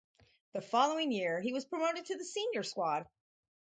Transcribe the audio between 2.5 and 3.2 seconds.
squad.